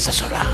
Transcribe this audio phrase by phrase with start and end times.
[0.00, 0.46] casa sola.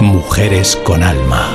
[0.00, 1.50] Mujeres con alma.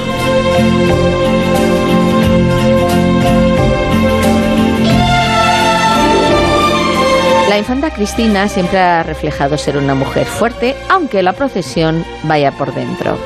[7.49, 12.75] La infanta Cristina siempre ha reflejado ser una mujer fuerte, aunque la procesión vaya por
[12.75, 13.17] dentro.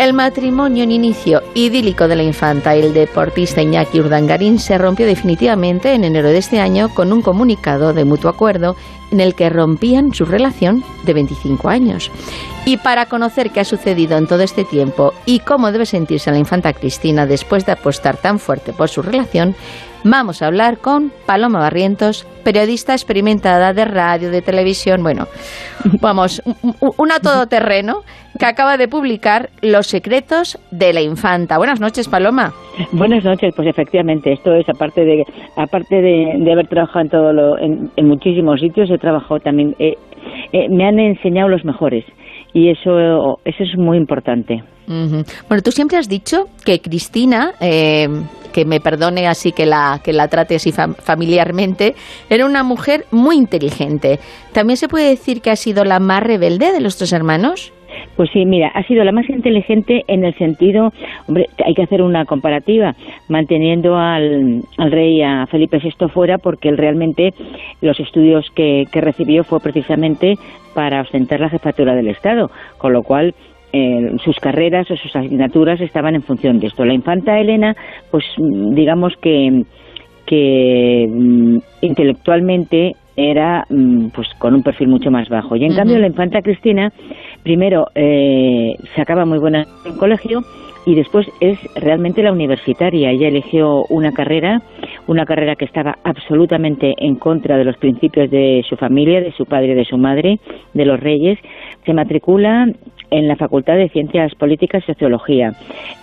[0.00, 5.06] El matrimonio en inicio idílico de la infanta y el deportista Iñaki Urdangarín se rompió
[5.06, 8.76] definitivamente en enero de este año con un comunicado de mutuo acuerdo
[9.14, 12.10] en el que rompían su relación de 25 años.
[12.66, 16.38] Y para conocer qué ha sucedido en todo este tiempo y cómo debe sentirse la
[16.38, 19.54] infanta Cristina después de apostar tan fuerte por su relación,
[20.02, 25.28] vamos a hablar con Paloma Barrientos, periodista experimentada de radio, de televisión, bueno,
[26.00, 26.42] vamos,
[26.96, 28.02] una todoterreno
[28.38, 31.56] que acaba de publicar Los secretos de la infanta.
[31.56, 32.52] Buenas noches, Paloma.
[32.92, 35.24] Buenas noches, pues efectivamente, esto es aparte de
[35.56, 39.94] aparte de, haber trabajado en todo lo, en, muchísimos sitios, he trabajado también, eh,
[40.52, 42.04] eh, me han enseñado los mejores
[42.52, 44.62] y eso eso es muy importante.
[44.86, 48.06] Bueno, tú siempre has dicho que Cristina eh,
[48.54, 51.94] que me perdone así que la, que la trate así familiarmente,
[52.30, 54.20] era una mujer muy inteligente.
[54.52, 57.72] ¿También se puede decir que ha sido la más rebelde de los tres hermanos?
[58.16, 60.92] Pues sí, mira, ha sido la más inteligente en el sentido,
[61.26, 62.94] hombre, hay que hacer una comparativa,
[63.28, 67.34] manteniendo al, al rey, a Felipe VI fuera, porque él realmente
[67.80, 70.34] los estudios que, que recibió fue precisamente
[70.74, 73.34] para ostentar la jefatura del Estado, con lo cual
[73.72, 76.84] eh, sus carreras o sus asignaturas estaban en función de esto.
[76.84, 77.74] La infanta Elena,
[78.10, 79.64] pues digamos que,
[80.26, 85.56] que mm, intelectualmente era mm, pues con un perfil mucho más bajo.
[85.56, 86.92] Y en cambio la infanta Cristina,
[87.44, 90.40] primero eh, sacaba muy buena en colegio
[90.86, 93.10] y después es realmente la universitaria.
[93.10, 94.60] Ella eligió una carrera,
[95.06, 99.46] una carrera que estaba absolutamente en contra de los principios de su familia, de su
[99.46, 100.40] padre, de su madre,
[100.72, 101.38] de los reyes.
[101.86, 102.66] Se matricula
[103.10, 105.52] en la Facultad de Ciencias Políticas y Sociología.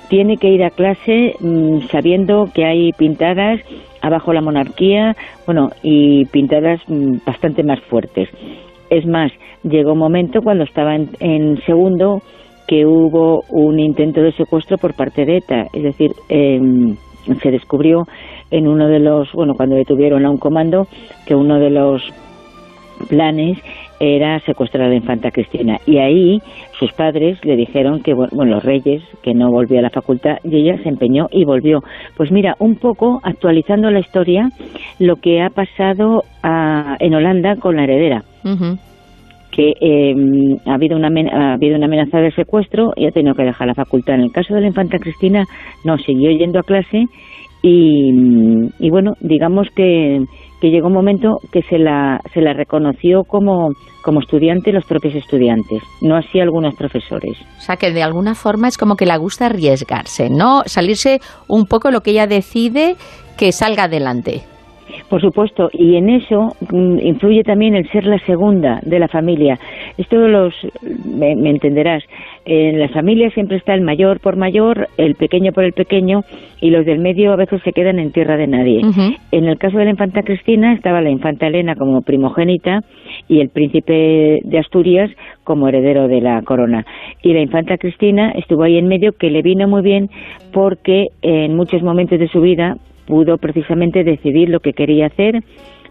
[0.09, 3.62] Tiene que ir a clase mm, sabiendo que hay pintadas
[4.02, 5.16] abajo la monarquía,
[5.46, 8.29] bueno, y pintadas mm, bastante más fuertes.
[8.91, 9.31] Es más,
[9.63, 12.22] llegó un momento cuando estaba en, segundo
[12.68, 16.97] que hubo un intento de secuestro por parte de ETA, es decir, em,
[17.41, 18.03] se descubrió
[18.52, 20.88] en uno de los, bueno, cuando detuvieron a un comando,
[21.25, 22.02] que uno de los
[23.07, 23.57] planes
[24.02, 25.78] era secuestrar a la infanta Cristina.
[25.85, 26.41] Y ahí
[26.78, 30.58] sus padres le dijeron que, bueno, los reyes, que no volvió a la facultad, y
[30.58, 31.79] ella se empeñó y volvió.
[32.18, 34.50] Pues mira, un poco actualizando la historia,
[35.00, 36.23] lo que ha pasado
[37.00, 38.23] en Holanda con la heredera.
[39.52, 43.44] Que em, ha, habido una, ha habido una amenaza de secuestro y ha tenido que
[43.44, 44.16] dejar la facultad.
[44.16, 45.44] En el caso de la infanta Cristina,
[45.84, 47.06] no, siguió yendo a clase
[47.63, 50.19] y bueno, digamos que
[50.62, 53.69] que llegó un momento que se la, se la reconoció como,
[54.03, 57.35] como estudiante los propios estudiantes, no así algunos profesores.
[57.58, 60.62] O sea, que de alguna forma es como que le gusta arriesgarse, ¿no?
[60.68, 61.19] Salirse
[61.50, 62.96] un poco lo que ella decide
[63.38, 64.44] que salga adelante.
[65.09, 69.59] Por supuesto, y en eso mm, influye también el ser la segunda de la familia.
[69.97, 70.53] Esto los,
[71.06, 72.03] me, entenderás,
[72.46, 76.22] en la familia siempre está el mayor por mayor, el pequeño por el pequeño,
[76.59, 78.81] y los del medio a veces se quedan en tierra de nadie.
[79.31, 82.81] En el caso de la infanta Cristina estaba la infanta Elena como primogénita
[83.28, 85.12] y el príncipe de Asturias
[85.44, 86.85] como heredero de la corona.
[87.22, 90.09] Y la infanta Cristina estuvo ahí en medio, que le vino muy bien
[90.53, 92.75] porque en muchos momentos de su vida
[93.11, 95.44] pudo precisamente decidir lo que quería hacer,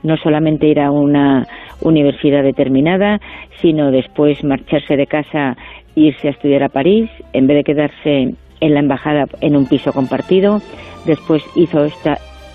[0.02, 1.44] no solamente ir a una
[1.82, 3.20] universidad determinada,
[3.60, 5.54] sino después marcharse de casa
[5.94, 9.92] irse a estudiar a París, en vez de quedarse en la embajada en un piso
[9.92, 10.60] compartido.
[11.04, 11.84] Después hizo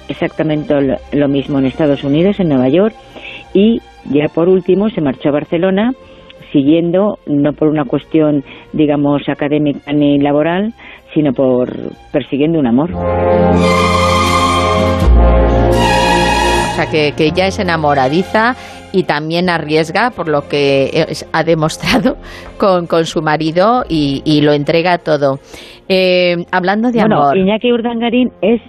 [0.09, 0.73] exactamente
[1.13, 2.95] lo mismo en Estados Unidos, en Nueva York,
[3.53, 5.91] y ya por último se marchó a Barcelona
[6.51, 8.43] siguiendo, no por una cuestión,
[8.73, 10.73] digamos, académica ni laboral,
[11.13, 11.69] sino por
[12.11, 12.89] persiguiendo un amor.
[16.75, 18.53] O sea, que, que ella es enamoradiza
[18.91, 22.17] y también arriesga, por lo que ha demostrado
[22.59, 25.39] con, con su marido y, lo entrega todo.
[25.87, 27.37] Eh, hablando de bueno, amor.
[27.37, 28.59] Iñaki Urdangarín es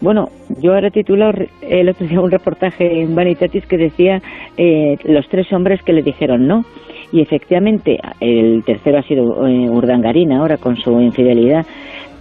[0.00, 0.26] bueno,
[0.62, 4.20] yo ahora titulado el otro día un reportaje en Vanitatis que decía
[4.56, 6.62] eh, los tres hombres que le dijeron no.
[7.10, 11.66] Y efectivamente, el tercero ha sido eh, Urdangarín ahora con su infidelidad.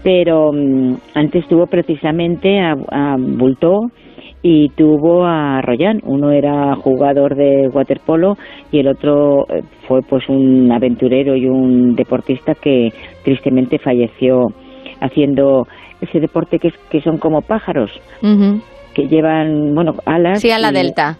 [0.01, 3.92] Pero mm, antes tuvo precisamente a, a Bultó,
[4.42, 6.00] y tuvo a Royan.
[6.04, 8.36] Uno era jugador de waterpolo
[8.72, 12.89] y el otro eh, fue pues un aventurero y un deportista que
[13.24, 14.48] tristemente falleció
[15.01, 15.68] haciendo
[16.01, 17.92] ese deporte que, es, que son como pájaros,
[18.94, 20.42] que llevan, bueno, alas.
[20.42, 21.18] Sí, a la delta.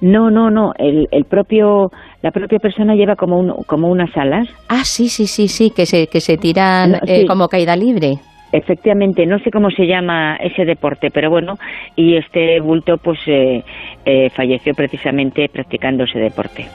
[0.00, 1.90] No, no, no, el, el propio,
[2.22, 4.48] la propia persona lleva como, un, como unas alas.
[4.68, 8.18] Ah, sí, sí, sí, sí, que se, que se tiran eh, como caída libre.
[8.56, 11.54] Efectivamente, no sé cómo se llama ese deporte, pero bueno,
[11.96, 13.64] y este bulto pues eh,
[14.04, 16.66] eh, falleció precisamente practicando ese deporte.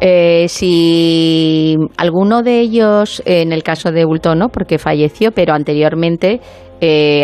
[0.00, 6.40] Eh, si alguno de ellos, en el caso de Bulto no, porque falleció, pero anteriormente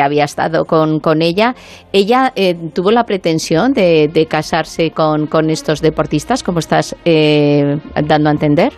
[0.03, 1.55] había estado con, con ella,
[1.93, 2.33] ¿ella
[2.75, 8.73] tuvo la pretensión de, de casarse con, con, estos deportistas, como estás dando a entender?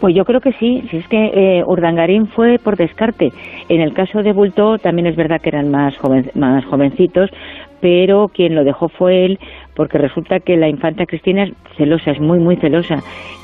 [0.00, 3.30] Pues yo creo que sí, si es que eh, Urdangarín fue por descarte.
[3.68, 5.94] En el caso de Bulto también es verdad que eran más,
[6.34, 7.30] más jovencitos,
[7.80, 9.38] pero quien lo dejó fue él,
[9.74, 12.96] porque resulta que la infanta Cristina es celosa, es muy, muy celosa.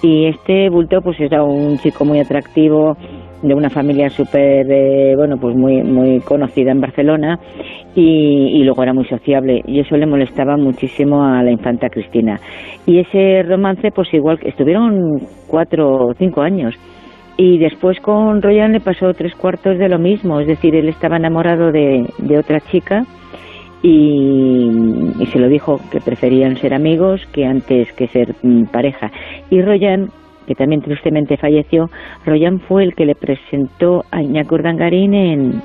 [0.02, 2.96] Y este Bulto pues era un chico muy atractivo,
[3.44, 7.38] de una familia súper, eh, bueno, pues muy, muy conocida en Barcelona
[7.94, 12.40] y, luego era muy sociable y eso le molestaba muchísimo a la infanta Cristina.
[12.86, 16.74] Y ese romance, pues igual, estuvieron cuatro o cinco años.
[17.36, 21.16] Y después con Royan le pasó tres cuartos de lo mismo, es decir, él estaba
[21.16, 23.02] enamorado de, de otra chica
[23.82, 24.70] y,
[25.18, 29.10] y, se lo dijo que preferían ser amigos que antes que ser mm, pareja.
[29.50, 30.10] Y Royan
[30.46, 31.86] que también tristemente falleció,
[32.24, 35.62] Royan fue el que le presentó a Iñaki Urdangarín en,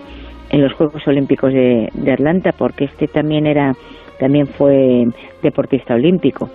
[0.49, 3.73] en los Juegos Olímpicos de, Atlanta, porque este también era
[4.19, 5.05] también fue
[5.41, 6.49] deportista olímpico.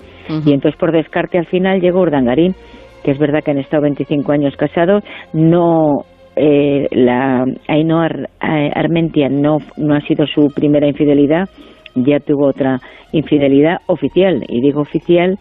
[0.46, 2.54] Y entonces por descarte al final llegó Urdangarín,
[3.02, 6.04] que es verdad que han estado 25 años casados, no
[6.36, 8.08] eh, la Ainhoa
[8.40, 11.48] Armentia no, no ha sido su primera infidelidad,
[11.94, 12.78] ya tuvo otra
[13.12, 15.38] infidelidad oficial, y digo oficial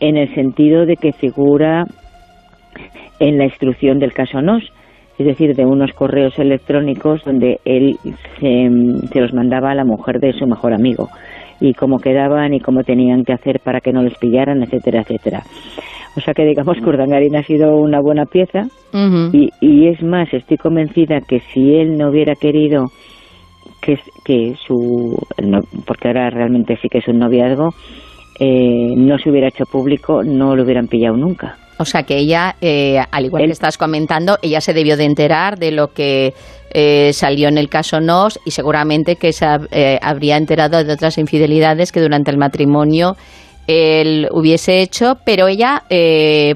[0.00, 1.84] en el sentido de que figura
[3.20, 4.72] en la instrucción del caso NOS,
[5.18, 7.96] es decir, de unos correos electrónicos donde él
[8.38, 11.08] se, los mandaba a la mujer de su mejor amigo
[11.60, 15.42] y cómo quedaban y cómo tenían que hacer para que no les pillaran, etcétera, etcétera.
[16.16, 18.62] O sea que digamos que Urdangarín ha sido una buena pieza
[19.32, 22.86] y, y, es más, estoy convencida que si él no hubiera querido
[23.80, 25.16] que, que su,
[25.84, 27.70] porque ahora realmente sí que es un noviazgo,
[28.40, 31.56] eh, no se hubiera hecho público, no lo hubieran pillado nunca.
[31.78, 35.58] O sea que ella, eh, al igual que estás comentando, ella se debió de enterar
[35.58, 36.34] de lo que
[36.74, 41.18] eh, salió en el caso NOS y seguramente que se eh, habría enterado de otras
[41.18, 43.16] infidelidades que durante el matrimonio
[43.66, 45.82] él hubiese hecho, pero ella,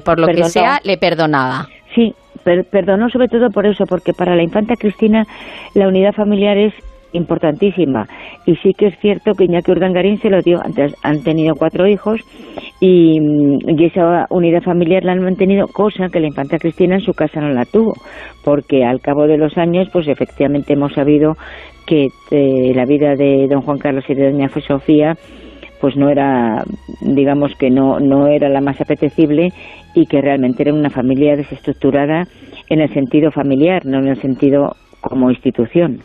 [0.03, 1.67] por lo que sea, le perdonaba.
[1.93, 5.25] Sí, perdonó sobre todo por eso, porque para la infanta Cristina
[5.75, 6.73] la unidad familiar es
[7.13, 8.07] importantísima.
[8.45, 11.87] Y sí que es cierto que Iñaki Urdangarín se lo dio, antes han tenido cuatro
[11.87, 12.19] hijos
[12.79, 13.19] y,
[13.83, 17.49] esa unidad familiar la han mantenido, cosa que la infanta Cristina en su casa no
[17.49, 17.93] la tuvo,
[18.43, 21.35] porque al cabo de los años, pues efectivamente hemos sabido
[21.85, 25.15] que eh, la vida de don Juan Carlos y de doña Sofía
[25.83, 26.63] pues no era,
[27.01, 29.49] digamos que no, no era la más apetecible
[29.93, 32.25] y que realmente era una familia desestructurada
[32.69, 35.99] en el sentido familiar, no en el sentido como institución.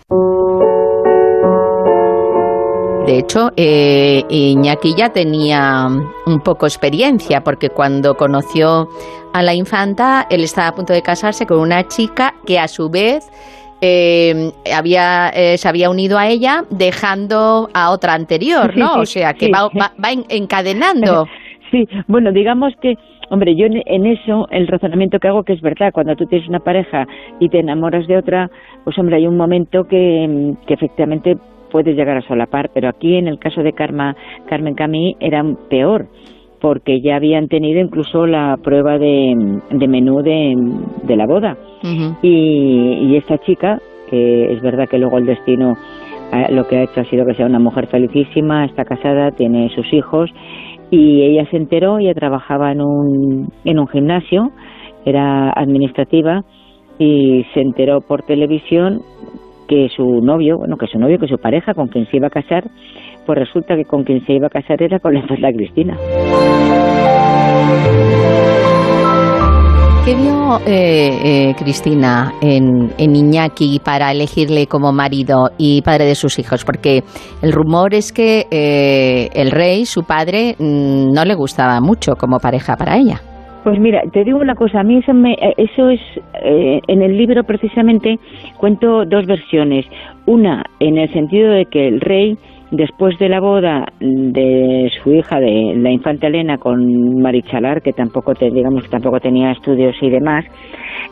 [3.07, 5.89] De hecho, eh, Iñaki ya tenía
[6.27, 8.87] un poco experiencia, porque cuando conoció
[9.33, 12.91] a la infanta, él estaba a punto de casarse con una chica que a su
[12.91, 13.27] vez
[13.81, 18.97] eh, había, eh, se había unido a ella dejando a otra anterior, ¿no?
[18.97, 19.71] o sea, que va,
[20.29, 21.27] encadenando.
[21.71, 22.95] Sí, bueno, digamos que
[23.31, 26.61] Hombre, yo en, eso, el razonamiento que hago, que es verdad, cuando tú tienes una
[26.61, 27.07] pareja
[27.39, 28.51] y te enamoras de otra,
[28.85, 31.37] pues hombre, hay un momento que, que efectivamente
[31.71, 34.17] puedes llegar a solapar, pero aquí en el caso de Karma,
[34.49, 36.07] Carmen Camí era peor,
[36.61, 40.55] porque ya habían tenido incluso la prueba de, de menú de,
[41.05, 41.57] de la boda.
[42.23, 43.79] y, y, esta chica,
[44.11, 45.75] que es verdad que luego el destino
[46.33, 49.71] eh, lo que ha hecho ha sido que sea una mujer felicísima, está casada, tiene
[49.75, 50.31] sus hijos,
[50.91, 54.51] y ella se enteró, ella trabajaba en un, en un gimnasio,
[55.05, 56.43] era administrativa,
[56.99, 59.01] y se enteró por televisión
[59.69, 62.31] que su novio, bueno, que su novio, que su pareja con quien se iba a
[62.31, 62.65] casar,
[63.27, 65.97] pues resulta que con quien se iba a casar era con la Cristina.
[70.09, 76.15] ¿Qué vio eh, eh, Cristina en, en, Iñaki para elegirle como marido y padre de
[76.15, 76.65] sus hijos?
[76.65, 77.03] Porque
[77.43, 82.39] el rumor es que eh, el rey, su padre, mm, no le gustaba mucho como
[82.39, 83.21] pareja para ella.
[83.65, 86.01] Pues mira, te digo una cosa, a mí eso, me, eso es,
[86.43, 88.19] eh, en el libro precisamente
[88.57, 89.85] cuento dos versiones.
[90.25, 92.39] Una, en el sentido de que el rey
[92.71, 98.33] después de la boda de su hija, de la infanta Elena, con Marichalar, que tampoco,
[98.35, 100.45] digamos, tampoco tenía estudios y demás,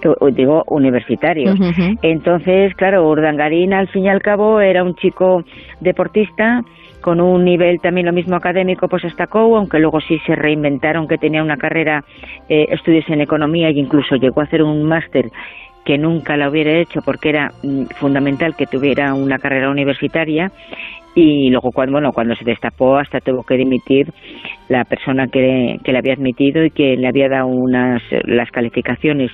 [0.03, 1.57] eh, digo, universitarios.
[2.03, 5.43] Entonces, claro, Urdangarín, al fin y al cabo, era un chico
[5.81, 6.63] deportista,
[7.01, 11.07] con un nivel también lo mismo académico, pues hasta COU, aunque luego sí se reinventaron
[11.07, 12.03] que tenía una carrera,
[12.49, 15.27] eh, estudios en economía e incluso llegó a hacer un máster
[15.87, 20.51] que nunca la hubiera hecho porque era mm, fundamental que tuviera una carrera universitaria
[21.17, 24.13] y luego cuando bueno cuando se destapó hasta tuvo que dimitir
[24.69, 29.33] la persona que, que le había admitido y que le había dado unas las calificaciones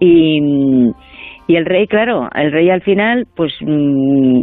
[0.00, 0.40] y,
[1.46, 4.42] y el rey claro el rey al final pues mm,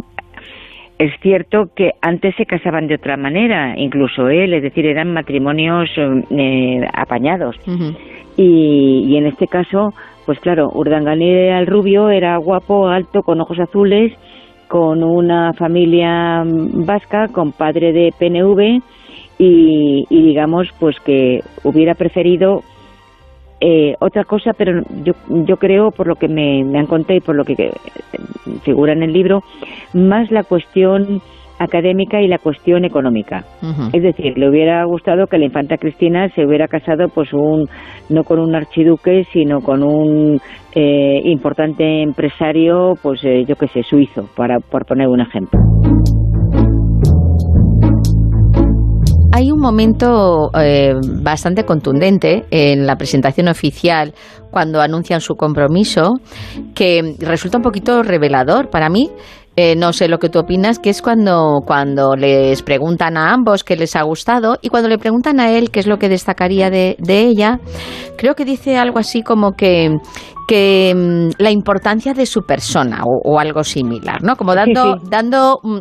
[0.98, 5.90] es cierto que antes se casaban de otra manera, incluso él, es decir, eran matrimonios
[5.98, 7.56] eh, apañados.
[8.38, 9.96] y, y, en este caso,
[10.28, 14.14] pues claro, Urdangarín era el rubio, era guapo, alto, con ojos azules,
[14.72, 18.82] con una familia vasca, con padre de PNV
[19.38, 22.62] y, y digamos pues que hubiera preferido
[23.60, 27.36] eh, otra cosa, pero yo, yo creo, por lo que me, han contado y por
[27.36, 27.72] lo que eh,
[28.64, 29.44] figura en el libro,
[29.94, 31.22] más la cuestión
[31.62, 33.44] académica y la cuestión económica.
[33.94, 37.68] Es decir, le hubiera gustado que la infanta Cristina se hubiera casado pues un
[38.10, 40.40] no con un archiduque, sino con un
[40.76, 45.60] eh, importante empresario, pues yo qué sé, suizo, para por poner un ejemplo.
[49.42, 54.14] hay un momento eh, bastante contundente en la presentación oficial
[54.52, 56.20] cuando anuncian su compromiso
[56.76, 59.10] que resulta un poquito revelador para mí.
[59.58, 63.66] Eh, no sé lo que tú opinas, que es cuando, cuando les preguntan a ambos
[63.66, 66.70] qué les ha gustado y cuando le preguntan a él qué es lo que destacaría
[66.70, 67.60] de, ella,
[68.18, 69.98] creo que dice algo así como que,
[70.48, 74.38] que mm, la importancia de su persona o, algo similar, ¿no?
[74.38, 75.80] Como dando, dando mm,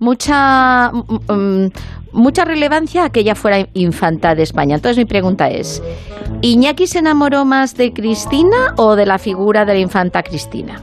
[0.00, 1.66] mucha, mm,
[2.12, 4.74] mucha relevancia a que ella fuera infanta de España.
[4.74, 5.80] Entonces mi pregunta es,
[6.40, 10.82] ¿Iñaki se enamoró más de Cristina o de la figura de la infanta Cristina?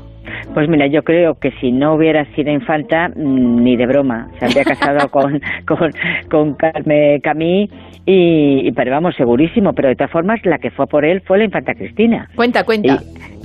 [0.53, 4.45] Pues mira, yo creo que si no hubiera sido infanta, mm, ni de broma, se
[4.45, 5.91] habría casado con, con,
[6.29, 7.69] con Carmen Camí
[8.05, 11.43] y, pero vamos, segurísimo, pero de todas formas la que fue por él fue la
[11.45, 12.27] infanta Cristina.
[12.35, 12.97] Cuenta, cuenta.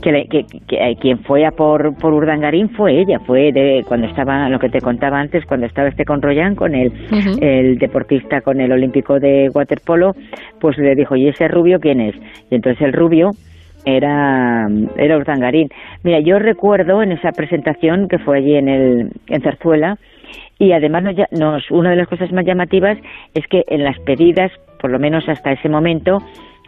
[0.02, 0.26] que,
[0.66, 4.58] que, eh, quien fue a por, por Urdangarín fue ella, fue de cuando estaba, lo
[4.58, 6.92] que te contaba antes, cuando estaba este con Royan, con el,
[7.42, 10.14] el deportista, con el olímpico de waterpolo,
[10.60, 12.14] pues le dijo, ¿y ese rubio quién es?
[12.50, 13.32] Y entonces el rubio
[13.84, 15.68] era, era Urdangarín.
[16.02, 19.96] Mira, yo recuerdo en esa presentación que fue allí en, el, en Zarzuela,
[20.58, 22.96] y además nos, una de las cosas más llamativas
[23.34, 26.18] es que en las pedidas, por lo menos hasta ese momento,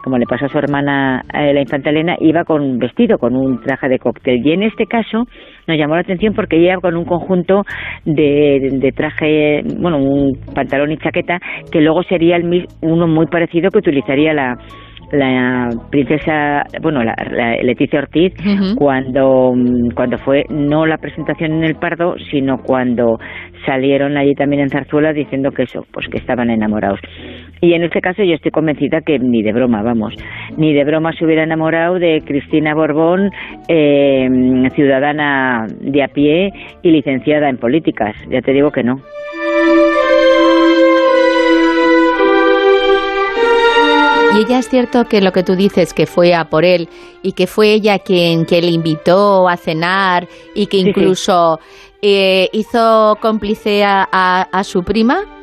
[0.03, 3.35] como le pasó a su hermana eh, la infanta Elena, iba con un vestido, con
[3.35, 4.45] un traje de cóctel.
[4.45, 5.25] Y en este caso
[5.67, 7.63] nos llamó la atención porque ella con un conjunto
[8.05, 11.39] de, de traje, bueno, un pantalón y chaqueta,
[11.71, 14.57] que luego sería el, uno muy parecido que utilizaría la,
[15.11, 17.15] la princesa, bueno, la,
[17.63, 18.33] Leticia Ortiz,
[18.75, 19.53] cuando,
[19.95, 23.19] cuando fue no la presentación en el Pardo, sino cuando
[23.65, 26.99] salieron allí también en Zarzuela diciendo que eso, pues que estaban enamorados.
[27.61, 30.13] Y en este caso yo estoy convencida que ni de broma, vamos,
[30.57, 33.31] ni de broma se hubiera enamorado de Cristina Borbón,
[33.67, 34.29] eh,
[34.75, 36.51] ciudadana de a pie
[36.83, 38.15] y licenciada en políticas.
[38.29, 39.01] Ya te digo que no.
[44.33, 46.89] Y ella es cierto que lo que tú dices, que fue a por él
[47.23, 51.59] y que fue ella quien, que le invitó a cenar y que incluso
[52.01, 55.36] eh, hizo cómplice a su prima.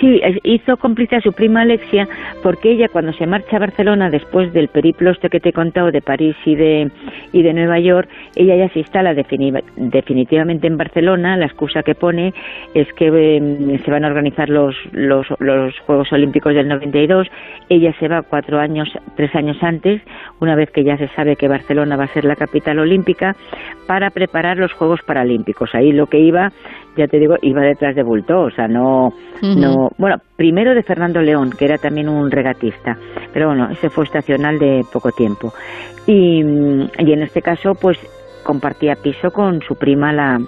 [0.00, 2.08] Sí, hizo cómplice a su prima Alexia
[2.42, 5.92] porque ella cuando se marcha a Barcelona después del periplo este que te he contado
[5.92, 6.90] de París y de,
[7.32, 11.36] y de Nueva York, ella ya se instala definitivamente en Barcelona.
[11.36, 12.34] La excusa que pone
[12.74, 17.28] es que em, se van a organizar los, los, los Juegos Olímpicos del 92.
[17.68, 20.02] Ella se va cuatro años, tres años antes,
[20.40, 23.36] una vez que ya se sabe que Barcelona va a ser la capital olímpica,
[23.86, 25.74] para preparar los Juegos Paralímpicos.
[25.74, 26.50] Ahí lo que iba,
[26.96, 31.20] ya te digo, iba detrás de Bulto, o sea, no, no bueno, primero de Fernando
[31.20, 32.96] León, que era también un regatista,
[33.32, 35.52] pero bueno, ese fue estacional de poco tiempo.
[36.06, 37.98] Y, en este caso, pues
[38.44, 40.40] compartía piso con su prima, la,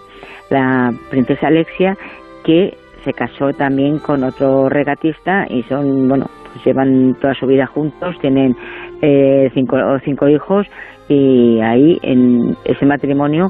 [0.50, 1.97] la princesa Alexia,
[2.45, 7.66] que se casó también con otro regatista y son, bueno, pues llevan toda su vida
[7.66, 8.55] juntos, tienen
[9.00, 10.66] eh, cinco, cinco hijos
[11.09, 13.49] y ahí en ese matrimonio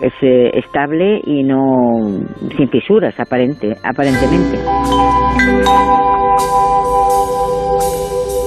[0.00, 2.02] es eh, estable y no
[2.56, 4.58] sin fisuras aparente, aparentemente.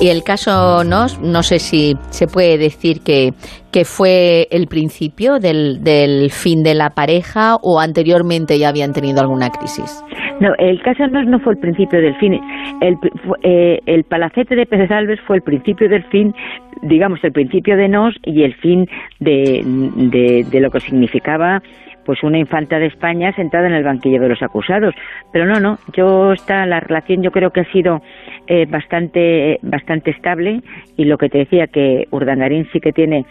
[0.01, 3.31] Y el caso Nos, no sé si se puede decir que,
[3.71, 9.19] que fue el principio del, del fin de la pareja o anteriormente ya habían tenido
[9.19, 10.01] alguna crisis.
[10.39, 12.39] No, el caso Nos no fue el principio del fin.
[12.79, 12.95] El,
[13.43, 16.33] eh, el palacete de Pérez Alves fue el principio del fin,
[16.81, 18.87] digamos, el principio de Nos y el fin
[19.19, 21.61] de, de lo que significaba
[22.09, 24.95] pues una infanta de España sentada en el banquillo de los acusados.
[25.31, 28.01] Pero no, no, yo está la relación yo creo que ha sido
[28.47, 30.61] eh, bastante bastante estable.
[30.97, 33.27] Y lo que te decía que Urdangarín sí que tiene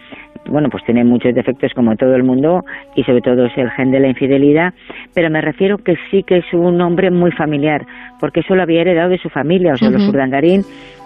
[0.49, 2.61] bueno, pues tiene muchos defectos como todo el mundo
[2.95, 4.73] y sobre todo es el gen de la infidelidad,
[5.13, 7.85] pero me refiero que sí que es un hombre muy familiar,
[8.21, 10.63] porque eso lo había heredado de su familia, o sea, los Urdangarín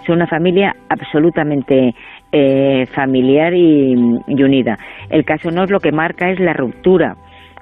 [0.06, 1.94] son una familia absolutamente
[2.32, 3.94] eh, familiar y,
[4.28, 4.78] y, unida.
[5.10, 7.16] El caso no es lo que marca es la ruptura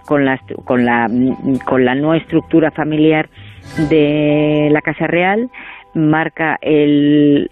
[0.07, 1.09] con la, con la,
[1.65, 3.29] con la no estructura familiar
[3.89, 5.49] de la Casa Real,
[5.95, 7.51] marca el,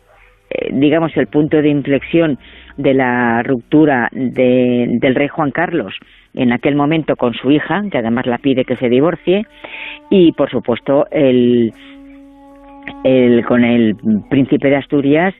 [0.50, 2.38] eh, digamos, el punto de inflexión
[2.76, 5.94] de la ruptura de, del rey Juan Carlos
[6.34, 9.46] en aquel momento con su hija, que además la pide que se divorcie,
[10.10, 11.72] y por supuesto el,
[13.04, 13.96] el, con el
[14.30, 15.34] príncipe de Asturias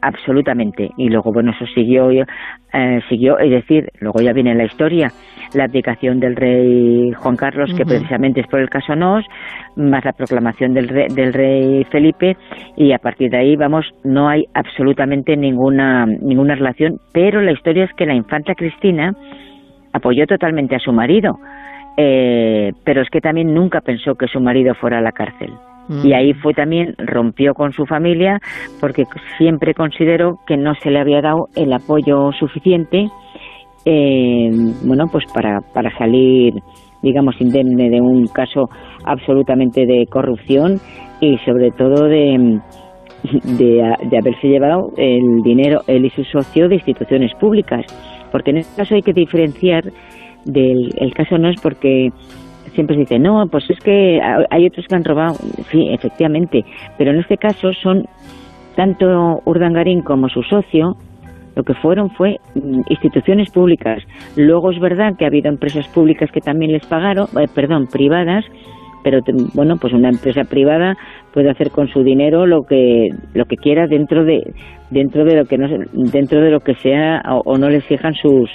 [0.00, 0.90] absolutamente.
[0.96, 5.08] Y luego bueno eso siguió eh, siguió es decir luego ya viene la historia
[5.54, 9.24] la abdicación del rey Juan Carlos que precisamente es por el caso Nos
[9.76, 12.36] más la proclamación del rey, del rey Felipe
[12.76, 17.84] y a partir de ahí vamos no hay absolutamente ninguna ninguna relación pero la historia
[17.84, 19.12] es que la infanta Cristina
[19.92, 21.38] apoyó totalmente a su marido
[21.98, 25.50] eh, pero es que también nunca pensó que su marido fuera a la cárcel
[26.02, 28.38] y ahí fue también, rompió con su familia
[28.80, 29.04] porque
[29.36, 33.08] siempre consideró que no se le había dado el apoyo suficiente,
[33.84, 34.50] eh,
[34.84, 36.54] bueno, pues para, para salir,
[37.02, 38.68] digamos, indemne de un caso
[39.04, 40.78] absolutamente de corrupción
[41.20, 42.60] y sobre todo de,
[43.58, 47.84] de, de haberse llevado el dinero, él y su socio, de instituciones públicas.
[48.30, 49.84] Porque en este caso hay que diferenciar
[50.44, 52.08] del el caso no es porque
[52.74, 55.34] siempre se dice, no, pues es que hay otros que han robado.
[55.70, 56.64] Sí, efectivamente,
[56.98, 58.04] pero en este caso son
[58.76, 60.96] tanto Urdangarín como su socio,
[61.54, 64.02] lo que fueron fue mm, instituciones públicas.
[64.36, 68.44] Luego es verdad que ha habido empresas públicas que también les pagaron, eh, perdón, privadas,
[69.04, 69.20] pero
[69.54, 70.96] bueno, pues una empresa privada
[71.34, 74.40] puede hacer con su dinero lo que lo que quiera dentro de
[74.90, 75.66] dentro de lo que no
[76.12, 78.48] dentro de lo que sea o, o no les fijan sus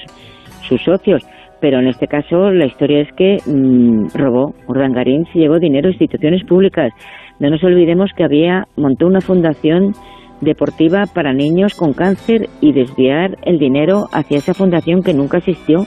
[0.61, 1.21] sus socios
[1.59, 5.91] pero en este caso la historia es que mmm, robó, Urdangarín se llevó dinero a
[5.91, 6.91] instituciones públicas.
[7.39, 9.93] No nos olvidemos que había montó una fundación
[10.41, 15.85] deportiva para niños con cáncer y desviar el dinero hacia esa fundación que nunca existió.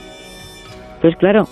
[1.01, 1.45] Pues claro,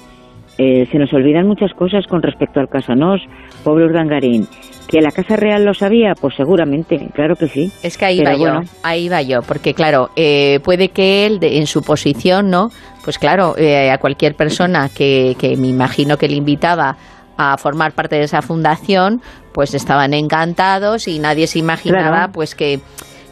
[0.57, 3.21] eh, se nos olvidan muchas cosas con respecto al caso Nos,
[3.63, 4.43] pobre Urdangarín.
[4.89, 6.13] ¿Que la Casa Real lo sabía?
[6.19, 7.71] Pues seguramente, claro que sí.
[7.83, 8.63] Es que ahí va bueno.
[8.63, 12.69] yo, ahí va yo, porque claro, eh, puede que él, de, en su posición, ¿no?
[13.03, 16.97] Pues claro, eh, a cualquier persona que, que me imagino que le invitaba
[17.37, 19.21] a formar parte de esa fundación,
[19.53, 22.31] pues estaban encantados y nadie se imaginaba claro.
[22.33, 22.79] pues que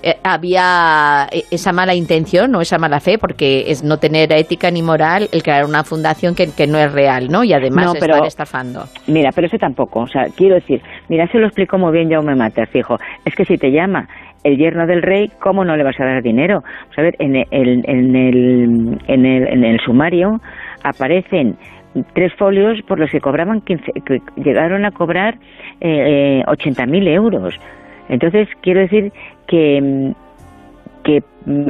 [0.03, 4.71] eh, había eh, esa mala intención o esa mala fe, porque es no tener ética
[4.71, 7.43] ni moral el crear una fundación que, que no es real, ¿no?
[7.43, 8.83] Y además no, pero, estar estafando.
[9.07, 10.01] Mira, pero eso tampoco.
[10.01, 12.97] O sea, quiero decir, mira, se lo explico muy bien Jaume Mater, fijo.
[13.25, 14.07] Es que si te llama
[14.43, 16.63] el yerno del rey, ¿cómo no le vas a dar dinero?
[16.97, 20.39] A ver, en el, en el, en el, en el sumario
[20.83, 21.57] aparecen
[22.13, 25.35] tres folios por los que cobraban 15, que llegaron a cobrar
[25.81, 27.55] eh, 80.000 euros.
[28.09, 29.11] Entonces, quiero decir
[29.47, 30.13] que,
[31.03, 31.19] que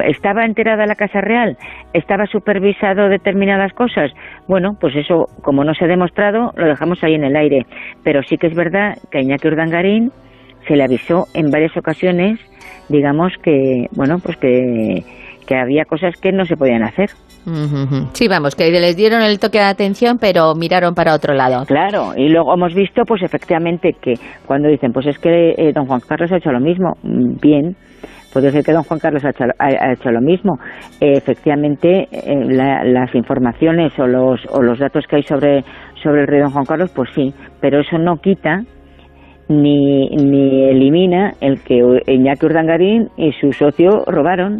[0.06, 1.56] estaba enterada la Casa Real,
[1.92, 4.12] estaba supervisado determinadas cosas.
[4.46, 7.66] Bueno, pues eso, como no se ha demostrado, lo dejamos ahí en el aire.
[8.02, 10.10] Pero sí que es verdad que a Iñaki Urdangarín
[10.66, 12.38] se le avisó en varias ocasiones,
[12.88, 15.02] digamos que, bueno, pues que,
[15.46, 17.10] que había cosas que no se podían hacer.
[18.12, 21.64] Sí, vamos, que les dieron el toque de atención, pero miraron para otro lado.
[21.66, 24.14] Claro, y luego hemos visto, pues efectivamente, que
[24.46, 27.76] cuando dicen, pues es que eh, don Juan Carlos ha hecho lo mismo, bien,
[28.32, 30.58] puede ser que don Juan Carlos ha hecho, ha hecho lo mismo.
[31.00, 35.64] Eh, efectivamente, eh, la, las informaciones o los, o los datos que hay sobre,
[36.02, 38.62] sobre el rey don Juan Carlos, pues sí, pero eso no quita
[39.48, 44.58] ni, ni elimina el que Iñaki Urdangarín y su socio robaron.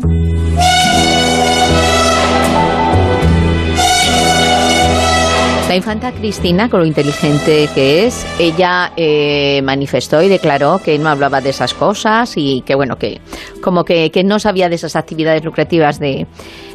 [5.68, 11.10] La infanta Cristina, con lo inteligente que es, ella eh, manifestó y declaró que no
[11.10, 13.20] hablaba de esas cosas y que, bueno, que
[13.62, 16.26] como que, que no sabía de esas actividades lucrativas de,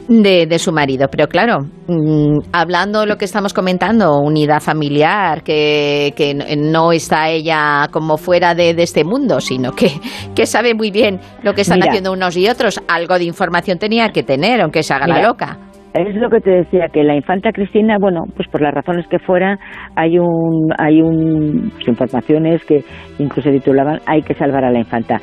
[0.08, 1.08] de, su marido.
[1.10, 7.88] Pero claro, mm, hablando lo que estamos comentando, unidad familiar, que, que no está ella
[7.92, 9.92] como fuera de, este mundo, sino que,
[10.36, 14.10] que, sabe muy bien lo que están haciendo unos y otros, algo de información tenía
[14.10, 15.73] que tener, aunque se haga la loca.
[15.94, 19.20] Es lo que te decía, que la infanta Cristina, bueno, pues por las razones que
[19.20, 19.60] fuera,
[19.96, 22.84] hay un, hay un, pues informaciones que
[23.20, 25.18] incluso titulaban Hay que salvar a la infanta.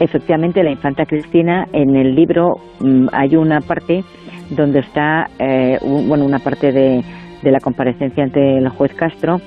[0.00, 4.02] Efectivamente, la infanta Cristina, en el libro mm, hay una parte
[4.50, 7.02] donde está, eh, bueno, una parte de,
[7.42, 9.38] de la comparecencia ante el juez Castro,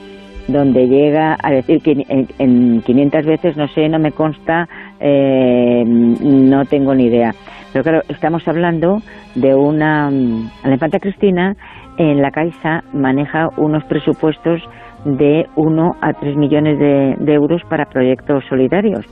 [0.47, 1.93] donde llega a decir que
[2.39, 4.67] en, 500 veces no sé, no me consta,
[4.99, 7.31] eh, no tengo ni idea.
[7.71, 8.97] Pero claro, estamos hablando
[9.35, 10.09] de una...
[10.09, 11.55] La infanta Cristina
[11.97, 14.61] en la Caixa maneja unos presupuestos
[15.05, 19.05] de 1 a 3 millones de, euros para proyectos solidarios,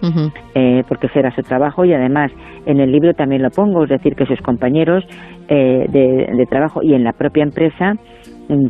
[0.53, 2.31] eh, porque será su trabajo y además
[2.65, 5.05] en el libro también lo pongo, es decir, que sus compañeros
[5.47, 7.99] eh, de, trabajo y en la propia empresa mm,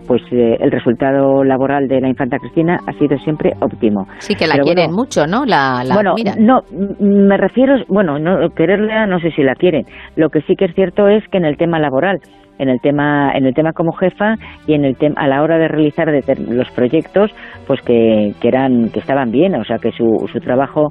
[0.07, 4.07] pues eh, el resultado laboral de la infanta Cristina ha sido siempre óptimo.
[4.19, 5.45] Sí, que la quieren mucho, ¿no?
[5.45, 6.61] La, bueno, no,
[6.99, 9.83] me refiero, bueno, no, quererla no sé si la quieren.
[10.15, 12.19] Lo que sí que es cierto es que en el tema laboral,
[12.59, 14.35] en el tema en el tema como jefa
[14.65, 16.07] y en el tema a la hora de realizar
[16.39, 17.31] los proyectos
[17.67, 20.87] pues que, que eran que estaban bien o sea que su, su trabajo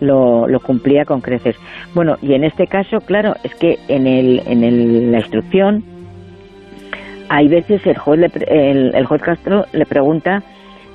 [0.00, 1.56] lo, lo, cumplía con creces
[1.92, 5.82] bueno y en este caso claro es que en el en el, la instrucción
[7.28, 10.42] hay veces el juez el, el juez Castro le pregunta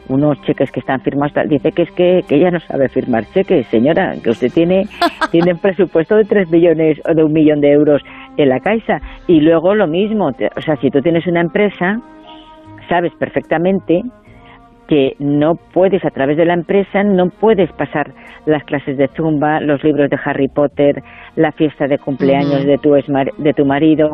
[0.09, 3.65] unos cheques que están firmados, dice que es que, que, ella no sabe firmar cheques,
[3.67, 4.83] señora, que usted tiene,
[5.31, 8.01] tiene un presupuesto de 3 millones o de un millón de euros
[8.37, 8.99] en la Caixa.
[9.27, 11.99] Y luego lo mismo, o sea, si tú tienes una empresa,
[12.89, 14.01] sabes perfectamente
[14.87, 18.11] que no puedes, a través de la empresa, no puedes pasar
[18.45, 21.01] las clases de zumba, los libros de Harry Potter,
[21.35, 24.09] la fiesta de cumpleaños de, tu de tu marido,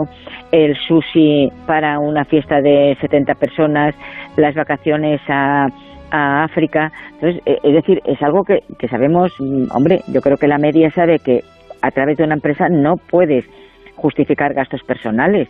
[0.51, 3.95] el sushi para una fiesta de 70 personas,
[4.37, 5.67] las vacaciones a,
[6.11, 6.91] a África.
[7.13, 10.57] Entonces, eh, es decir, es algo que, que sabemos, mm, hombre, yo creo que la
[10.57, 11.41] media sabe que
[11.81, 13.45] a través de una empresa no puedes
[13.95, 15.49] justificar gastos personales.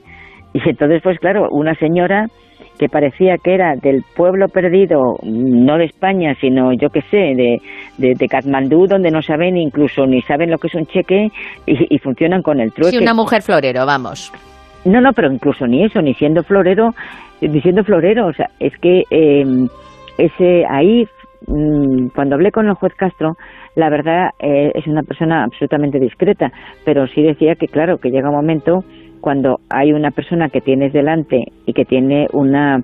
[0.53, 2.27] Y entonces, pues claro, una señora
[2.79, 7.61] que parecía que era del pueblo perdido, no de España, sino yo qué sé, de,
[7.97, 11.27] de, Katmandú, donde no saben incluso ni saben lo que es un cheque
[11.65, 12.97] y, funcionan con el trueque.
[12.97, 14.31] Sí, una mujer florero, vamos.
[14.85, 16.91] No, no, pero incluso ni eso, ni siendo florero,
[17.41, 19.43] ni siendo florero, o sea, es que eh,
[20.17, 21.03] ese ahí
[21.47, 23.33] mm, cuando hablé con el juez Castro,
[23.75, 26.49] la verdad eh, es una persona absolutamente discreta,
[26.85, 28.85] pero sí decía que claro, que llega un momento
[29.19, 32.81] cuando hay una persona que tienes delante y que tiene una,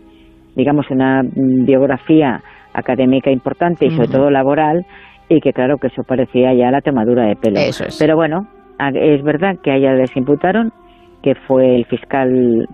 [0.56, 2.42] digamos, una biografía
[2.74, 4.86] académica importante y sobre todo laboral,
[5.30, 7.60] y que claro que eso parecía ya la tomadura de pelo.
[8.00, 8.48] Pero bueno,
[8.94, 10.72] es verdad que a ella les imputaron,
[11.24, 12.68] que fue el fiscal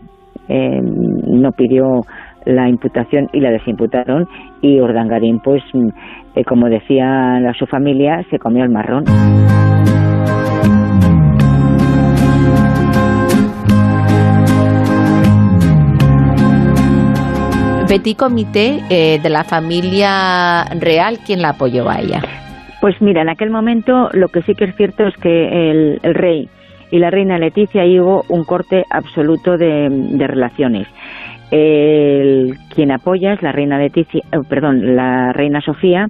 [0.49, 2.01] eh, no pidió
[2.45, 4.27] la imputación y la desimputaron
[4.61, 5.63] y Ordangarín pues
[6.35, 9.05] eh, como decía su familia se comió el marrón.
[17.91, 22.21] Petit Comité eh, de la familia real, ¿quién la apoyó a ella?
[22.79, 26.47] Pues mira, en aquel momento lo que sí que es cierto es que el, rey
[26.89, 29.89] y la reina Leticia hubo un corte absoluto de,
[30.25, 30.87] relaciones.
[31.51, 36.07] El, quien apoya es la reina Leticia, eh, perdón, la reina Sofía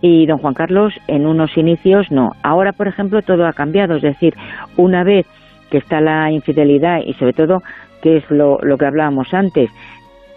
[0.00, 2.30] y don Juan Carlos en unos inicios no.
[2.42, 4.32] Ahora, por ejemplo, todo ha cambiado, es decir,
[4.78, 5.26] una vez
[5.70, 7.62] que está la infidelidad y sobre todo
[8.02, 9.68] que es lo, lo que hablábamos antes,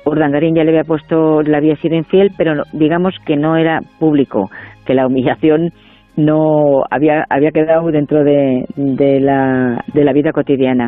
[0.05, 4.49] Urdangarín ya le había puesto, le había sido infiel, pero digamos que no era público,
[4.85, 5.71] que la humillación
[6.15, 10.88] no había había quedado dentro de, de, la, de la vida cotidiana.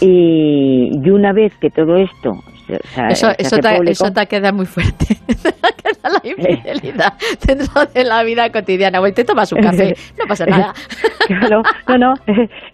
[0.00, 2.32] Y, y, una vez que todo esto
[3.08, 5.16] eso, eso, te, eso te queda muy fuerte.
[6.02, 7.12] La infidelidad
[7.46, 9.00] dentro de la vida cotidiana.
[9.00, 10.72] Hoy te tomas un café, no pasa nada.
[11.26, 12.14] Claro, no, no,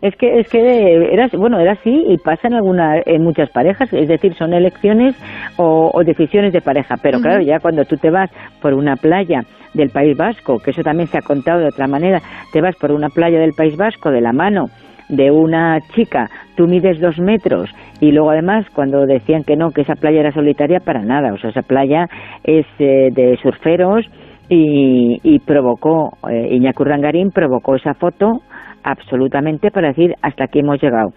[0.01, 3.93] es que es que era bueno, era así y pasa en alguna en muchas parejas,
[3.93, 5.15] es decir, son elecciones
[5.59, 8.31] o, decisiones de pareja, pero claro, ya cuando tú te vas
[8.63, 9.43] por una playa
[9.77, 12.21] del País Vasco, que eso también se ha contado de otra manera,
[12.53, 14.67] te vas por una playa del País Vasco de la mano
[15.09, 19.83] de una chica, tú mides dos metros y luego además cuando decían que no, que
[19.83, 22.09] esa playa era solitaria, para nada, o sea, esa playa
[22.43, 24.05] es eh, de surferos
[24.49, 28.41] y, y provocó, eh, Iñaki Rangarín provocó esa foto
[28.87, 31.11] absolutamente para decir hasta aquí hemos llegado.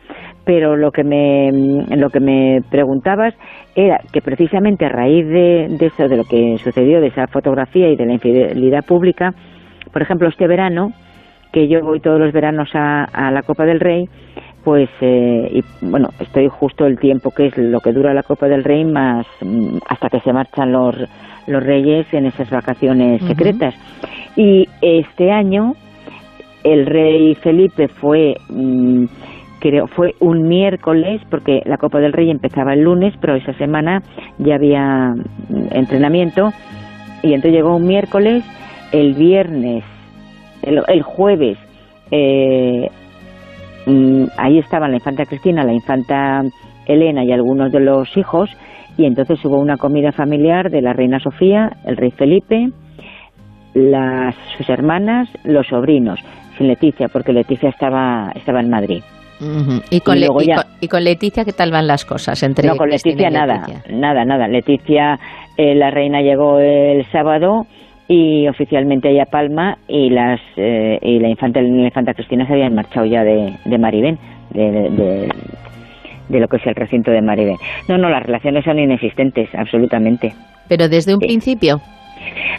[0.43, 1.51] Pero lo que me,
[1.95, 3.35] lo que me preguntabas
[3.75, 7.87] era que precisamente a raíz de, de eso, de lo que sucedió, de esa fotografía
[7.89, 9.33] y de la infidelidad pública,
[9.93, 10.91] por ejemplo, este verano,
[11.51, 14.05] que yo voy todos los veranos a, la Copa del Rey,
[14.63, 18.47] pues eh, y, bueno estoy justo el tiempo que es lo que dura la Copa
[18.47, 20.95] del Rey más mm, hasta que se marchan los
[21.47, 23.73] los reyes en esas vacaciones secretas
[24.35, 25.75] y este año
[26.63, 29.05] el rey Felipe fue mm,
[29.59, 34.01] creo fue un miércoles porque la Copa del Rey empezaba el lunes pero esa semana
[34.37, 36.51] ya había mm, entrenamiento.
[37.21, 38.43] Y entonces llegó un miércoles
[38.91, 39.83] el viernes
[40.61, 41.57] el, jueves
[42.11, 42.89] eh,
[43.89, 46.43] Mm, ahí estaban la infanta Cristina, la infanta
[46.85, 48.49] Elena y algunos de los hijos,
[48.97, 52.69] y entonces hubo una comida familiar de la reina Sofía, el rey Felipe,
[53.73, 56.19] las, sus hermanas, los sobrinos,
[56.59, 59.01] sin Leticia, porque Leticia estaba, estaba en Madrid.
[59.89, 62.43] ¿Y, con y, con, Leticia qué tal van las cosas?
[62.43, 64.49] Entre no, con Leticia, nada, nada, nada.
[64.49, 65.17] Leticia,
[65.55, 67.65] eh, la reina llegó el sábado
[68.09, 72.73] y oficialmente ella Palma y las eh, y la infanta la infanta Cristina se habían
[72.73, 74.17] marchado ya de, de Maribén
[74.49, 75.29] de,
[76.27, 80.33] de, lo que es el recinto de Maribén no no las relaciones son inexistentes absolutamente
[80.67, 81.79] pero desde un principio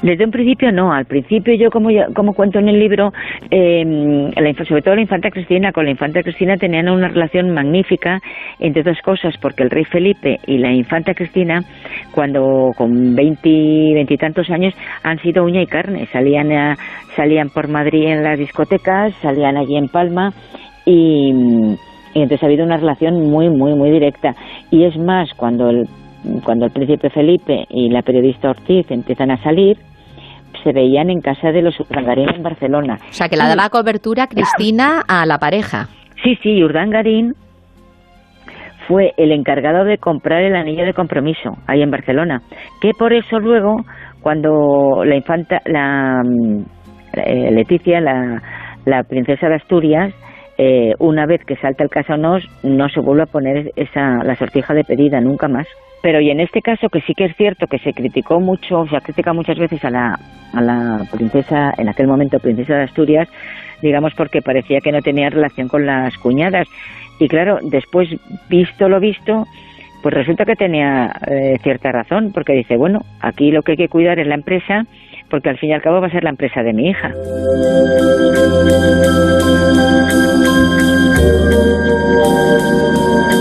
[0.03, 3.12] desde un principio no, al principio yo como, como cuento en el libro,
[3.51, 4.31] eh,
[4.68, 8.20] sobre todo la infanta Cristina, con la infanta Cristina tenían una relación magnífica,
[8.59, 11.62] entre dos cosas, porque el rey Felipe y la infanta Cristina,
[12.14, 16.77] cuando con veintitantos años, han sido uña y carne, salían,
[17.16, 20.33] salían por Madrid en las discotecas, salían allí en Palma
[20.85, 21.77] y...
[22.12, 24.35] Y entonces ha habido una relación muy, muy, muy directa.
[24.73, 25.87] Y es más, cuando el
[26.44, 29.78] cuando el príncipe Felipe y la periodista Ortiz empiezan a salir,
[30.62, 32.98] se veían en casa de los Urdangarín en Barcelona.
[33.09, 35.87] O sea, que la daba cobertura Cristina a la pareja.
[36.22, 37.35] Sí, sí, Urdangarín
[38.87, 42.42] fue el encargado de comprar el anillo de compromiso ahí en Barcelona.
[42.80, 43.76] Que por eso luego,
[44.20, 46.22] cuando la infanta, la
[47.14, 48.42] eh, Leticia, la,
[48.85, 50.12] la princesa de Asturias,
[50.59, 54.74] eh, una vez que salta el caso no se vuelve a poner esa, la sortija
[54.74, 55.66] de pedida nunca más.
[56.02, 58.96] Pero y en este caso que sí que es cierto que se criticó mucho, se
[58.96, 60.18] ha criticado muchas veces a la,
[60.54, 63.28] a la princesa, en aquel momento princesa de Asturias,
[63.82, 66.66] digamos porque parecía que no tenía relación con las cuñadas.
[67.18, 68.08] Y claro, después,
[68.48, 69.44] visto lo visto,
[70.02, 73.88] pues resulta que tenía eh, cierta razón, porque dice, bueno, aquí lo que hay que
[73.88, 74.84] cuidar es la empresa,
[75.28, 77.12] porque al fin y al cabo va a ser la empresa de mi hija.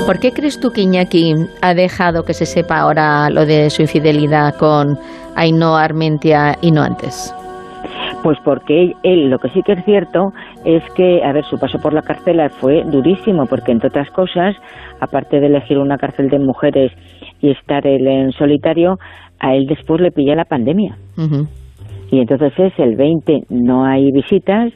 [0.10, 3.84] ¿Por qué crees tú que Iñaki ha dejado que se sepa ahora lo de su
[3.84, 4.98] infidelidad con
[5.36, 7.32] Ainhoa Armentia y no antes?
[8.24, 10.32] Pues porque él, lo que sí que es cierto
[10.65, 14.56] es que, a ver, su paso por la cárcel fue durísimo, porque entre otras cosas,
[15.00, 16.91] aparte de elegir una cárcel de mujeres
[17.39, 18.95] y estar él en solitario,
[19.39, 20.98] a él después le pilla la pandemia.
[22.10, 24.74] Y entonces es el 20, no hay visitas,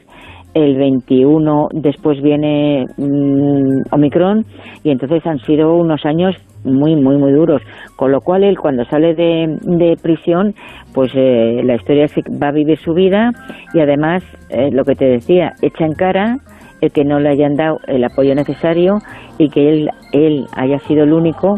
[0.54, 4.44] el 21 después viene mm, Omicron
[4.82, 7.60] y entonces han sido unos años muy, muy, muy duros.
[7.96, 10.54] Con lo cual él cuando sale de, prisión,
[10.94, 12.06] pues eh, la historia
[12.42, 13.32] va a vivir su vida
[13.74, 16.36] y además, eh, lo que te decía, echa en cara
[16.80, 18.98] el que no le hayan dado el apoyo necesario
[19.38, 21.54] y que él, él haya sido el único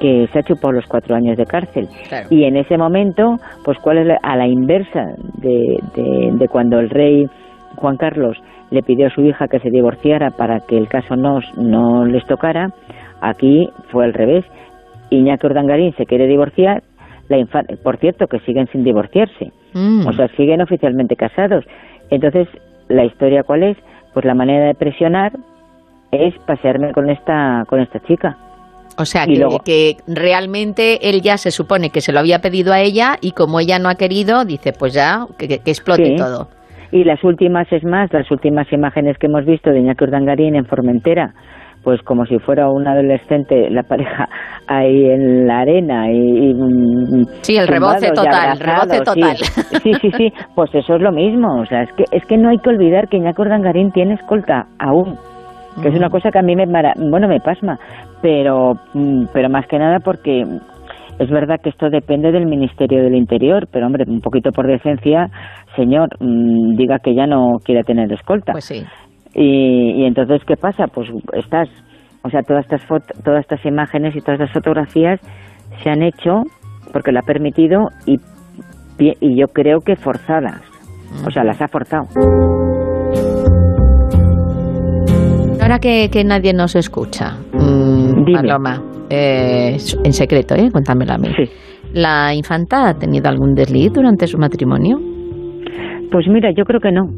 [0.00, 1.88] que se ha chupado los cuatro años de cárcel.
[2.28, 7.26] Y en ese momento, pues cuál es a la inversa de, de cuando el rey
[7.76, 8.36] Juan Carlos
[8.70, 12.24] le pidió a su hija que se divorciara para que el caso no, no les
[12.26, 12.70] tocara,
[13.20, 14.44] aquí fue al revés.
[15.10, 16.82] Iñaki Urdangarín se quiere divorciar,
[17.28, 17.44] la
[17.82, 20.06] por cierto que siguen sin divorciarse, mm.
[20.06, 21.64] o sea, siguen oficialmente casados.
[22.10, 22.48] Entonces,
[22.88, 23.76] ¿la historia cuál es?
[24.14, 25.32] Pues la manera de presionar
[26.10, 28.36] es pasearme con esta, con esta chica.
[28.98, 32.80] O sea, que, que, realmente él ya se supone que se lo había pedido a
[32.80, 36.48] ella y como ella no ha querido, dice, pues ya, que, que explote todo.
[36.92, 40.66] Y las últimas, es más, las últimas imágenes que hemos visto de Iñaki Urdangarín en
[40.66, 41.32] Formentera,
[41.82, 44.28] pues como si fuera un adolescente, la pareja
[44.66, 46.52] ahí en la arena y...
[46.52, 49.36] Mm, sí, el reboce total, reboce total.
[49.36, 52.48] Sí, sí, sí, pues eso es lo mismo, o sea, es que, es que no
[52.48, 55.16] hay que olvidar que Iñaki Urdangarín tiene escolta aún,
[55.80, 56.64] que es una cosa que a mí me,
[57.08, 57.78] bueno, me pasma,
[58.20, 60.42] pero, mm, pero más que nada porque
[61.18, 65.28] es verdad que esto depende del Ministerio del Interior, pero hombre, un poquito por decencia,
[65.76, 68.52] señor, mm, diga que ya no quiere tener escolta.
[68.52, 68.84] Pues sí.
[69.34, 70.86] Y, entonces, ¿qué pasa?
[70.86, 71.68] Pues estás,
[72.24, 72.82] o sea, todas estas,
[73.22, 75.20] todas estas imágenes y todas estas fotografías
[75.82, 76.42] se han hecho
[76.92, 78.16] porque lo ha permitido y,
[78.98, 80.62] y yo creo que forzadas.
[81.26, 82.06] O sea, las ha forzado.
[85.60, 90.70] Ahora que, nadie nos escucha, mmm, Paloma, eh, en secreto, ¿eh?
[90.70, 91.28] Cuéntamelo a mí.
[91.92, 94.98] ¿La infanta ha tenido algún desliz durante su matrimonio?
[96.10, 97.08] Pues mira, yo creo que no.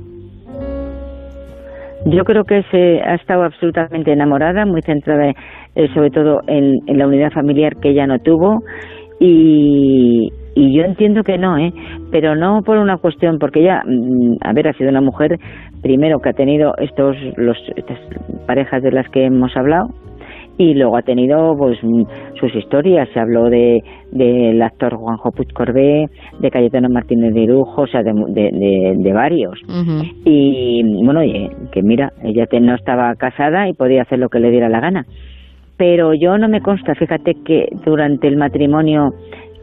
[2.06, 5.32] Yo creo que se ha estado absolutamente enamorada, muy centrada
[5.74, 8.62] eh, sobre todo en, la unidad familiar que ella no tuvo
[9.20, 11.72] y, yo entiendo que no, ¿eh?
[12.10, 15.38] pero no por una cuestión, porque ella, mm, a ha sido una mujer
[15.82, 17.98] primero que ha tenido estos, los, estas
[18.46, 19.88] parejas de las que hemos hablado,
[20.58, 21.78] y luego ha tenido pues
[22.38, 23.08] sus historias.
[23.14, 23.78] Se habló de
[24.10, 26.06] del actor Juanjo Puig Corbé
[26.40, 29.58] de Cayetano Martínez de Irujo o sea de, de, varios.
[30.24, 34.50] Y bueno oye, que mira ella no estaba casada y podía hacer lo que le
[34.50, 35.06] diera la gana.
[35.76, 39.10] Pero yo no me consta fíjate que durante el matrimonio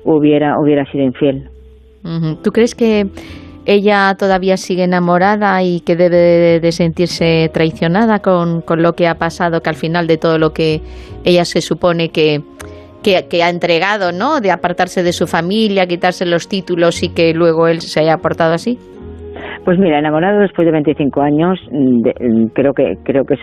[0.05, 1.49] hubiera hubiera sido infiel.
[2.43, 3.05] ¿Tú crees que
[3.65, 9.15] ella todavía sigue enamorada y que debe de sentirse traicionada con, con, lo que ha
[9.15, 10.81] pasado, que al final de todo lo que
[11.23, 12.39] ella se supone que,
[13.03, 14.39] que, ha entregado, ¿no?
[14.39, 18.53] De apartarse de su familia, quitarse los títulos y que luego él se haya portado
[18.53, 18.77] así.
[19.63, 23.35] Pues mira, enamorado después de 25 años, mm, creo que creo que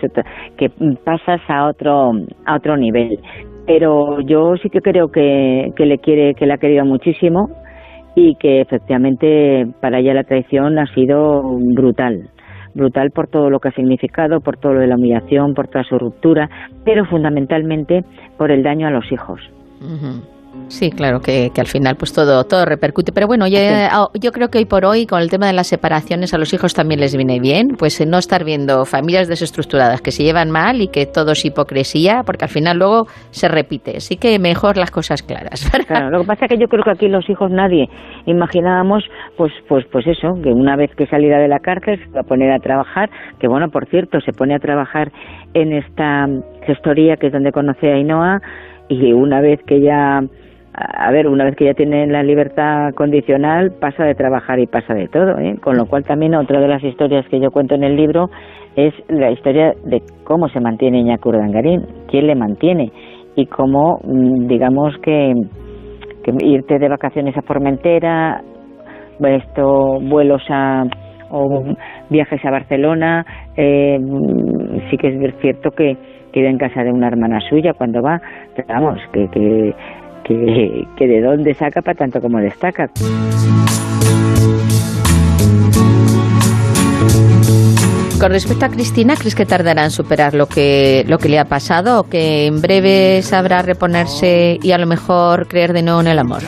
[0.57, 0.69] que
[1.03, 2.11] pasas a otro
[2.45, 3.19] a otro nivel.
[3.65, 7.47] Pero yo sí que creo que, que le quiere, que le ha querido muchísimo
[8.15, 11.41] y que efectivamente para ella la traición ha sido
[11.73, 12.29] brutal
[12.75, 15.83] brutal por todo lo que ha significado, por todo lo de la humillación, por toda
[15.83, 16.49] su ruptura,
[16.83, 18.03] pero fundamentalmente
[18.37, 19.39] por el daño a los hijos.
[20.67, 23.11] Sí, claro, que, al final pues todo, todo repercute.
[23.11, 25.67] Pero bueno, yo, ah, yo creo que hoy por hoy con el tema de las
[25.67, 30.01] separaciones a los hijos también les viene bien, pues eh, no estar viendo familias desestructuradas
[30.01, 33.97] que se llevan mal y que todo es hipocresía, porque al final luego se repite.
[33.97, 35.69] Así que mejor las cosas claras.
[35.93, 37.89] Claro, lo que pasa es que yo creo que aquí los hijos nadie
[38.25, 39.03] imaginábamos,
[39.37, 42.23] pues, pues, pues eso, que una vez que saliera de la cárcel se va a
[42.23, 45.11] poner a trabajar, que bueno, por cierto, se pone a trabajar
[45.53, 46.27] en esta
[46.65, 48.39] gestoría que es donde conoce a Ainhoa
[49.01, 50.21] y una vez que ya
[50.75, 54.95] a ver, una vez que ya tiene la libertad condicional, pasa de trabajar y pasa
[54.95, 55.37] de todo.
[55.37, 55.55] ¿eh?
[55.61, 58.29] Con lo cual también otra de las historias que yo cuento en el libro
[58.75, 61.29] es la historia de cómo se mantiene Iñaki
[62.07, 62.91] quién le mantiene
[63.35, 65.33] y cómo, mm, digamos que,
[66.39, 68.41] irte de vacaciones a Formentera,
[69.19, 70.85] esto, vuelos a
[71.29, 71.63] o
[72.09, 73.25] viajes a Barcelona,
[73.57, 75.97] eh, mm, sí que es cierto que
[76.33, 78.19] queda en casa de una hermana suya cuando va,
[78.55, 79.73] pero vamos, que, que
[80.23, 82.87] que, de dónde saca para tanto como destaca.
[88.19, 91.45] Con respecto a Cristina, ¿crees que tardará en superar lo que, lo que le ha
[91.45, 96.07] pasado o que en breve sabrá reponerse y a lo mejor creer de nuevo en
[96.07, 96.41] el amor?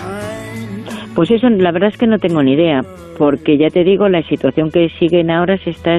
[1.15, 2.81] Pues eso, la verdad es que no tengo ni idea,
[3.17, 5.97] porque ya te digo, la situación que siguen ahora se está,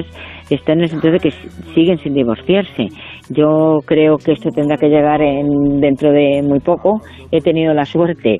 [0.49, 1.31] está en el sentido de que
[1.73, 2.87] siguen sin divorciarse.
[3.29, 7.01] Yo creo que esto tendrá que llegar en, dentro de muy poco.
[7.31, 8.37] He tenido la suerte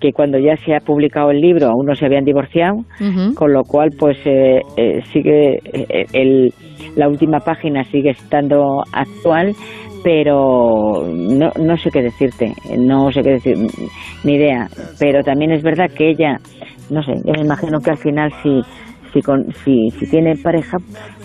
[0.00, 2.78] que cuando ya se ha publicado el libro aún no se habían divorciado,
[3.34, 6.54] con lo cual pues eh, eh, sigue eh, el,
[6.96, 9.52] la última página sigue estando actual,
[10.02, 13.56] pero no, no sé qué decirte, no sé qué decir,
[14.24, 14.68] ni idea.
[14.98, 16.38] Pero también es verdad que ella,
[16.88, 18.62] no sé, yo me imagino que al final si
[19.12, 20.78] si, con, si, si tiene pareja,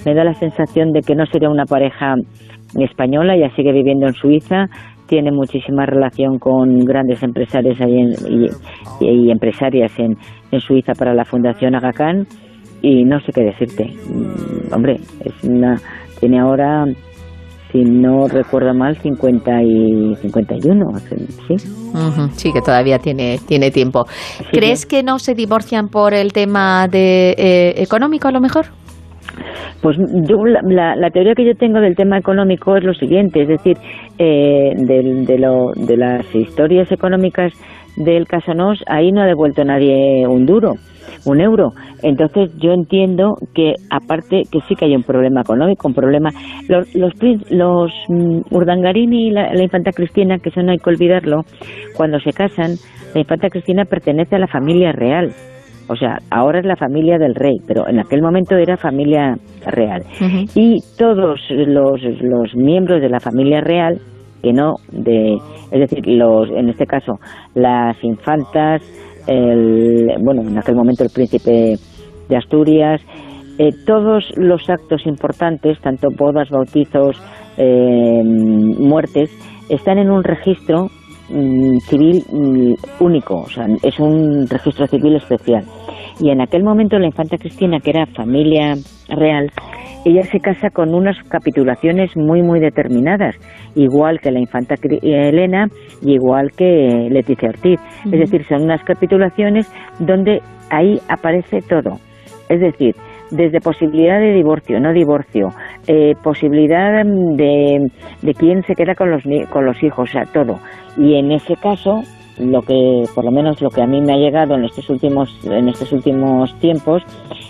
[0.05, 2.15] me da la sensación de que no sería una pareja
[2.83, 4.67] española, ya sigue viviendo en Suiza,
[5.07, 10.17] tiene muchísima relación con grandes empresarios y, empresarias en,
[10.51, 11.91] en, Suiza para la Fundación Aga
[12.81, 13.85] y no sé qué decirte.
[13.85, 15.75] Mm, hombre, es una
[16.19, 16.85] tiene ahora
[17.71, 20.85] si no recuerdo mal 50 y 51,
[21.47, 21.55] sí.
[22.35, 24.05] sí, que todavía tiene tiene tiempo.
[24.51, 28.67] ¿Crees que no se divorcian por el tema de eh, económico a lo mejor?
[29.81, 33.47] Pues yo la, la, teoría que yo tengo del tema económico es lo siguiente, es
[33.47, 33.77] decir,
[34.17, 37.53] eh, de, de, lo, de las historias económicas
[37.97, 40.73] del Casanos, ahí no ha devuelto nadie un duro,
[41.25, 41.73] un euro.
[42.03, 46.29] Entonces yo entiendo que aparte que sí que hay un problema económico, un problema...
[46.67, 47.13] Los, los,
[47.49, 51.41] los mm, Urdangarini y la, la infanta Cristina, que eso no hay que olvidarlo,
[51.95, 52.71] cuando se casan,
[53.13, 55.31] la infanta Cristina pertenece a la familia real
[55.87, 60.03] o sea, ahora es la familia del rey, pero en aquel momento era familia real.
[60.55, 63.99] Y todos los, los miembros de la familia real,
[64.41, 65.35] que no de,
[65.71, 67.13] es decir, los, en este caso,
[67.53, 68.81] las infantas,
[69.27, 71.75] el, bueno, en aquel momento el príncipe
[72.29, 73.01] de Asturias,
[73.57, 77.21] eh, todos los actos importantes, tanto bodas, bautizos,
[77.57, 79.29] eh, muertes,
[79.69, 80.87] están en un registro
[81.29, 85.63] Mm, civil mm, único, o sea, es un registro civil especial.
[86.19, 88.75] Y en aquel momento la infanta Cristina, que era familia
[89.09, 89.51] real,
[90.05, 93.35] ella se casa con unas capitulaciones muy, muy determinadas,
[93.75, 95.67] igual que la infanta Elena
[96.03, 97.79] y igual que Leticia Ortiz.
[98.05, 99.67] Es decir, son unas capitulaciones
[99.99, 101.97] donde ahí aparece todo.
[102.49, 102.95] Es decir,
[103.31, 105.49] desde posibilidad de divorcio, no divorcio,
[105.87, 107.79] eh, posibilidad de,
[108.21, 110.59] de quién se queda con los, con los hijos, o sea, todo.
[110.97, 112.01] Y en ese caso,
[112.39, 115.29] lo que por lo menos lo que a mí me ha llegado en estos últimos
[115.45, 117.03] en estos últimos tiempos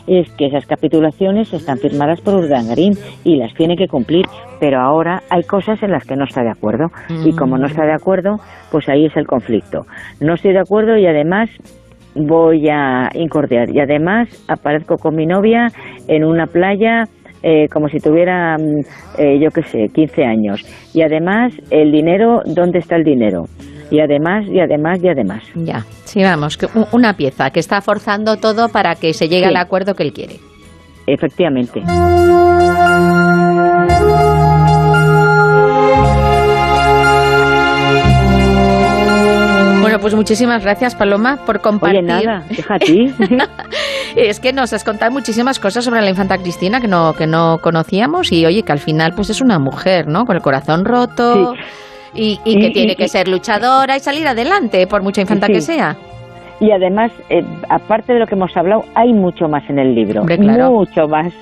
[0.08, 4.26] es que esas capitulaciones están firmadas por Urdangarín y las tiene que cumplir
[4.60, 6.88] pero ahora hay cosas en las que no está de acuerdo.
[7.26, 8.38] Y como no está de acuerdo
[8.72, 9.86] pues ahí es el conflicto.
[10.20, 11.50] No estoy de acuerdo y además
[12.16, 15.68] voy a incordiar y además aparezco con mi novia
[16.08, 17.04] en una playa
[17.44, 20.66] eh, como si tuviera, mm, eh, yo qué sé, 15 años.
[20.96, 23.46] Y además, el dinero, ¿dónde está el dinero?
[23.92, 25.44] y además, y además, y además.
[25.56, 26.58] Ya, sí, vamos,
[26.92, 30.36] una pieza que está forzando todo para que se llegue al acuerdo que él quiere.
[31.08, 31.82] Efectivamente.
[39.96, 42.00] Bueno, pues muchísimas gracias, Paloma, por compartir.
[42.00, 43.14] Oye, nada, deja a ti.
[44.18, 47.60] es que nos has contado muchísimas cosas sobre la infanta Cristina que no, que no
[47.62, 50.26] conocíamos y, oye, que al final pues es una mujer, ¿no?
[50.26, 51.54] Con el corazón roto.
[51.54, 51.62] Sí
[52.14, 55.96] y, que tiene que ser luchadora y salir adelante, por mucha infanta que sea.
[56.60, 60.24] Y además, eh, aparte de lo que hemos hablado, hay mucho más en el libro.
[60.24, 61.34] Mucho más.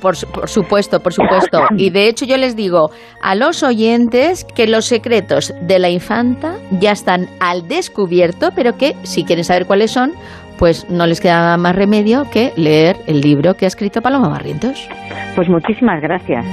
[0.00, 1.62] Por, por, supuesto, por supuesto.
[1.76, 2.90] Y de hecho yo les digo
[3.20, 8.94] a los oyentes que los secretos de la infanta ya están al descubierto, pero que
[9.02, 10.12] si quieren saber cuáles son,
[10.58, 14.88] pues no les queda más remedio que leer el libro que ha escrito Paloma Barrientos.
[15.36, 16.44] Pues muchísimas gracias.